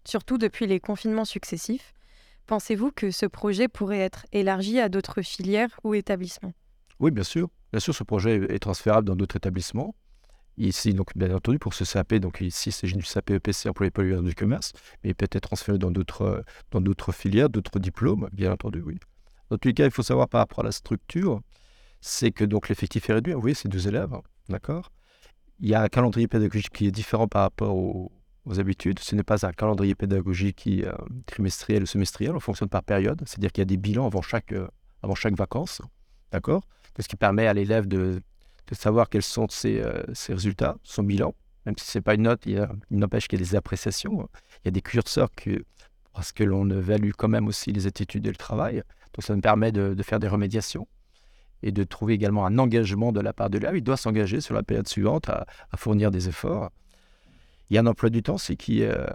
surtout 0.06 0.38
depuis 0.38 0.68
les 0.68 0.80
confinements 0.80 1.26
successifs, 1.26 1.94
pensez-vous 2.46 2.92
que 2.92 3.10
ce 3.12 3.26
projet 3.26 3.68
pourrait 3.68 4.00
être 4.00 4.26
élargi 4.32 4.80
à 4.80 4.88
d'autres 4.88 5.24
filières 5.24 5.80
ou 5.84 5.96
établissements? 5.96 6.54
Oui, 7.00 7.12
bien 7.12 7.24
sûr. 7.24 7.50
Bien 7.74 7.80
sûr, 7.80 7.94
ce 7.94 8.04
projet 8.04 8.36
est 8.50 8.60
transférable 8.60 9.08
dans 9.08 9.16
d'autres 9.16 9.36
établissements. 9.36 9.96
Ici, 10.58 10.94
donc, 10.94 11.16
bien 11.16 11.36
entendu, 11.36 11.60
pour 11.60 11.74
ce 11.74 11.84
CAP, 11.84 12.16
donc 12.16 12.42
ici, 12.42 12.72
c'est 12.72 12.88
du 12.88 13.04
CAP 13.04 13.32
EPC 13.32 13.70
employé 13.70 13.92
polyvalent 13.92 14.24
du 14.24 14.34
commerce, 14.34 14.74
mais 15.04 15.10
il 15.10 15.16
peut 15.16 15.26
être 15.26 15.42
transféré 15.42 15.78
dans 15.78 15.92
d'autres, 15.92 16.44
dans 16.72 16.82
d'autres 16.82 17.12
filières, 17.12 17.50
d'autres 17.50 17.80
diplômes, 17.80 18.30
bien 18.32 18.52
entendu, 18.52 18.82
oui. 18.82 18.98
Dans 19.50 19.58
tous 19.58 19.68
les 19.68 19.74
cas, 19.74 19.86
il 19.86 19.92
faut 19.92 20.04
savoir 20.04 20.30
par 20.30 20.40
rapport 20.40 20.62
à 20.62 20.64
la 20.64 20.72
structure, 20.72 21.42
c'est 22.02 22.32
que 22.32 22.46
donc 22.46 22.70
l'effectif 22.70 23.10
est 23.10 23.14
réduit. 23.14 23.34
Vous 23.34 23.42
voyez, 23.42 23.56
c'est 23.56 23.70
deux 23.70 23.88
élèves, 23.88 24.16
d'accord? 24.50 24.92
Il 25.60 25.70
y 25.70 25.74
a 25.74 25.82
un 25.82 25.88
calendrier 25.88 26.28
pédagogique 26.28 26.74
qui 26.74 26.88
est 26.88 26.92
différent 26.92 27.28
par 27.28 27.42
rapport 27.42 27.76
aux, 27.76 28.12
habitudes. 28.60 29.00
Ce 29.00 29.14
n'est 29.14 29.24
pas 29.24 29.46
un 29.46 29.52
calendrier 29.52 29.94
pédagogique 29.94 30.56
qui 30.56 30.80
est 30.80 30.88
trimestriel 31.26 31.84
ou 31.84 31.86
semestriel, 31.86 32.34
on 32.34 32.40
fonctionne 32.40 32.70
par 32.70 32.82
période, 32.82 33.22
c'est-à-dire 33.26 33.52
qu'il 33.52 33.62
y 33.62 33.64
a 33.64 33.66
des 33.66 33.76
bilans 33.76 34.06
avant 34.06 34.22
chaque, 34.22 34.54
euh, 34.54 34.70
avant 35.04 35.16
chaque 35.16 35.36
vacances, 35.36 35.82
d'accord? 36.32 36.64
Ce 36.98 37.10
qui 37.10 37.18
permet 37.18 37.46
à 37.46 37.54
l'élève 37.54 37.88
de 37.88 38.22
de 38.68 38.76
savoir 38.76 39.10
quels 39.10 39.24
sont 39.24 39.48
ses, 39.50 39.82
euh, 39.82 40.04
résultats, 40.30 40.78
son 40.84 41.04
bilan. 41.04 41.34
Même 41.66 41.76
si 41.78 41.86
ce 41.86 41.98
n'est 41.98 42.02
pas 42.02 42.16
une 42.16 42.24
note, 42.24 42.46
il, 42.46 42.68
n'empêche 42.92 43.28
qu'il 43.28 43.40
y 43.40 43.42
a 43.42 43.46
des 43.46 43.56
appréciations. 43.56 44.22
Hein. 44.22 44.28
Il 44.64 44.66
y 44.66 44.68
a 44.70 44.72
des 44.72 44.82
curseurs 44.82 45.30
que, 45.36 45.64
parce 46.14 46.32
que 46.32 46.44
l'on 46.44 46.70
évalue 46.70 47.12
quand 47.18 47.28
même 47.28 47.48
aussi 47.48 47.72
les 47.72 47.88
attitudes 47.88 48.26
et 48.26 48.30
le 48.30 48.36
travail. 48.36 48.84
Donc 49.14 49.24
ça 49.24 49.36
me 49.36 49.42
permet 49.42 49.72
de, 49.72 49.96
faire 50.04 50.20
des 50.20 50.28
remédiations 50.28 50.88
et 51.64 51.72
de 51.72 51.84
trouver 51.84 52.14
également 52.14 52.46
un 52.46 52.58
engagement 52.58 53.12
de 53.12 53.20
la 53.20 53.34
part 53.34 53.50
de 53.50 53.58
l'élève. 53.58 53.76
Il 53.76 53.84
doit 53.84 53.98
s'engager 53.98 54.42
sur 54.42 54.54
la 54.54 54.64
période 54.64 54.88
suivante 54.88 55.30
à, 55.30 55.46
fournir 55.76 56.12
des 56.12 56.30
efforts. 56.30 56.72
Il 57.70 57.76
y 57.76 57.78
a 57.78 57.82
un 57.82 57.88
emploi 57.88 58.10
du 58.10 58.24
temps, 58.24 58.38
qui, 58.38 58.84
euh, 58.84 59.06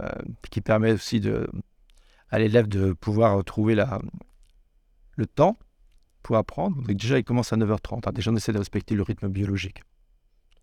qui 0.51 0.61
permet 0.61 0.91
aussi 0.91 1.21
à 2.29 2.39
l'élève 2.39 2.67
de 2.67 2.93
pouvoir 2.93 3.43
trouver 3.43 3.75
la, 3.75 3.99
le 5.15 5.25
temps 5.25 5.57
pour 6.21 6.37
apprendre. 6.37 6.81
Déjà, 6.87 7.17
il 7.17 7.23
commence 7.23 7.53
à 7.53 7.57
9h30. 7.57 8.07
Hein. 8.07 8.11
Déjà, 8.13 8.31
on 8.31 8.35
essaie 8.35 8.53
de 8.53 8.57
respecter 8.57 8.95
le 8.95 9.03
rythme 9.03 9.27
biologique. 9.27 9.81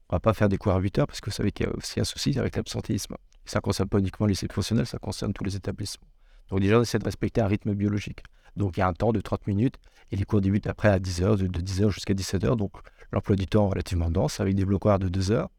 On 0.08 0.14
ne 0.14 0.16
va 0.16 0.20
pas 0.20 0.34
faire 0.34 0.48
des 0.48 0.58
cours 0.58 0.72
à 0.72 0.80
8h 0.80 1.06
parce 1.06 1.20
que 1.20 1.30
vous 1.30 1.36
savez 1.36 1.52
qu'il 1.52 1.66
y 1.66 1.68
a 1.68 1.72
aussi 1.76 2.00
un 2.00 2.04
souci 2.04 2.36
avec 2.38 2.56
l'absentéisme. 2.56 3.16
Ça 3.44 3.58
ne 3.58 3.62
concerne 3.62 3.88
pas 3.88 3.98
uniquement 3.98 4.26
les 4.26 4.32
lycées 4.32 4.48
ça 4.84 4.98
concerne 4.98 5.32
tous 5.32 5.44
les 5.44 5.56
établissements. 5.56 6.09
Donc 6.50 6.60
déjà, 6.60 6.78
on 6.78 6.82
essaie 6.82 6.98
de 6.98 7.04
respecter 7.04 7.40
un 7.40 7.46
rythme 7.46 7.74
biologique. 7.74 8.22
Donc 8.56 8.76
il 8.76 8.80
y 8.80 8.82
a 8.82 8.88
un 8.88 8.92
temps 8.92 9.12
de 9.12 9.20
30 9.20 9.46
minutes 9.46 9.76
et 10.10 10.16
les 10.16 10.24
cours 10.24 10.40
débutent 10.40 10.66
après 10.66 10.88
à 10.88 10.98
10h, 10.98 11.36
de, 11.36 11.60
10h 11.60 11.90
jusqu'à 11.90 12.14
17h. 12.14 12.56
Donc 12.56 12.72
l'emploi 13.12 13.36
du 13.36 13.46
temps 13.46 13.68
relativement 13.68 14.10
dense 14.10 14.40
avec 14.40 14.54
des 14.54 14.64
blocs 14.64 14.86
de 15.00 15.08
2 15.08 15.30
heures. 15.30 15.50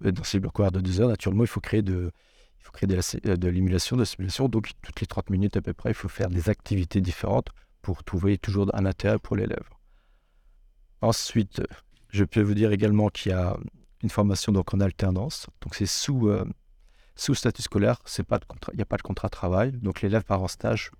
Dans 0.00 0.24
ces 0.24 0.40
blocs 0.40 0.72
de 0.72 0.80
2 0.80 1.00
heures, 1.00 1.08
naturellement, 1.08 1.44
il 1.44 1.48
faut 1.48 1.60
créer 1.60 1.82
de, 1.82 2.10
il 2.58 2.64
faut 2.64 2.72
créer 2.72 2.86
de 2.86 3.48
l'émulation, 3.48 3.96
de, 3.96 4.00
de 4.00 4.04
simulation. 4.04 4.48
Donc 4.48 4.70
toutes 4.82 5.00
les 5.00 5.06
30 5.06 5.30
minutes 5.30 5.56
à 5.56 5.62
peu 5.62 5.72
près, 5.72 5.90
il 5.90 5.94
faut 5.94 6.08
faire 6.08 6.28
des 6.28 6.48
activités 6.48 7.00
différentes 7.00 7.48
pour 7.82 8.02
trouver 8.04 8.38
toujours 8.38 8.70
un 8.74 8.86
intérêt 8.86 9.18
pour 9.18 9.36
l'élève. 9.36 9.64
Ensuite, 11.02 11.62
je 12.10 12.24
peux 12.24 12.42
vous 12.42 12.54
dire 12.54 12.72
également 12.72 13.08
qu'il 13.08 13.32
y 13.32 13.34
a 13.34 13.56
une 14.02 14.10
formation 14.10 14.52
donc 14.52 14.74
en 14.74 14.80
alternance. 14.80 15.46
Donc 15.60 15.74
c'est 15.74 15.86
sous, 15.86 16.28
euh, 16.28 16.44
sous 17.20 17.34
statut 17.34 17.60
scolaire, 17.60 17.98
il 18.18 18.24
n'y 18.76 18.82
a 18.82 18.86
pas 18.86 18.96
de 18.96 19.02
contrat 19.02 19.28
de 19.28 19.30
travail. 19.30 19.72
Donc 19.72 20.00
l'élève 20.00 20.24
part 20.24 20.42
en 20.42 20.48
stage 20.48 20.90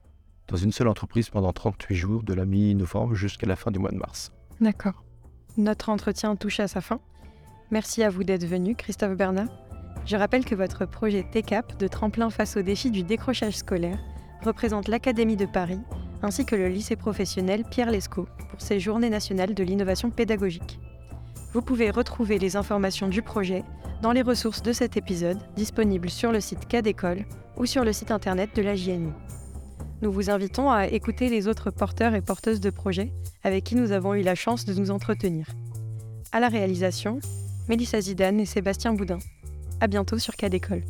dans 0.49 0.59
une 0.59 0.71
seule 0.71 0.89
entreprise 0.89 1.31
pendant 1.31 1.51
38 1.53 1.95
jours, 1.95 2.23
de 2.23 2.35
la 2.35 2.45
mi-novembre 2.45 3.15
jusqu'à 3.15 3.47
la 3.47 3.57
fin 3.57 3.71
du 3.71 3.79
mois 3.79 3.91
de 3.91 3.97
mars. 3.97 4.31
D'accord. 4.61 5.03
Notre 5.57 5.89
entretien 5.89 6.37
touche 6.37 6.61
à 6.61 6.69
sa 6.69 6.83
fin. 6.83 7.01
Merci 7.71 8.03
à 8.03 8.11
vous 8.11 8.23
d'être 8.23 8.45
venu, 8.45 8.75
Christophe 8.75 9.17
Bernard. 9.17 9.49
Je 10.05 10.17
rappelle 10.17 10.45
que 10.45 10.55
votre 10.55 10.85
projet 10.85 11.25
TECAP 11.33 11.79
de 11.79 11.89
tremplin 11.89 12.29
face 12.29 12.59
au 12.59 12.63
défi 12.63 12.91
du 12.91 13.03
décrochage 13.03 13.57
scolaire 13.57 13.99
représente 14.43 14.89
l'Académie 14.89 15.37
de 15.37 15.47
Paris 15.47 15.81
ainsi 16.21 16.45
que 16.45 16.55
le 16.55 16.69
lycée 16.69 16.97
professionnel 16.97 17.65
Pierre 17.71 17.91
Lescaut 17.91 18.29
pour 18.51 18.61
ses 18.61 18.79
journées 18.79 19.09
nationales 19.09 19.55
de 19.55 19.65
l'innovation 19.65 20.11
pédagogique. 20.11 20.81
Vous 21.55 21.63
pouvez 21.63 21.91
retrouver 21.91 22.39
les 22.39 22.57
informations 22.57 23.09
du 23.09 23.23
projet 23.23 23.65
dans 24.03 24.13
les 24.13 24.23
ressources 24.23 24.63
de 24.63 24.73
cet 24.73 24.97
épisode 24.97 25.39
disponibles 25.57 26.11
sur 26.11 26.33
le 26.33 26.41
site 26.41 26.67
CADécole 26.67 27.25
ou 27.57 27.67
sur 27.67 27.85
le 27.85 27.93
site 27.93 28.11
internet 28.11 28.51
de 28.57 28.63
la 28.63 28.75
JNU. 28.75 29.13
Nous 30.03 30.11
vous 30.11 30.31
invitons 30.31 30.71
à 30.71 30.87
écouter 30.87 31.29
les 31.29 31.47
autres 31.47 31.71
porteurs 31.71 32.15
et 32.15 32.23
porteuses 32.23 32.61
de 32.61 32.71
projets 32.71 33.13
avec 33.45 33.65
qui 33.65 33.75
nous 33.75 33.93
avons 33.93 34.15
eu 34.15 34.23
la 34.23 34.35
chance 34.35 34.65
de 34.65 34.73
nous 34.73 34.91
entretenir. 34.91 35.47
À 36.33 36.41
la 36.41 36.49
réalisation, 36.49 37.19
Mélissa 37.69 38.01
Zidane 38.01 38.41
et 38.41 38.47
Sébastien 38.47 38.95
Boudin. 38.95 39.19
À 39.81 39.87
bientôt 39.87 40.19
sur 40.19 40.37
CADécole. 40.37 40.85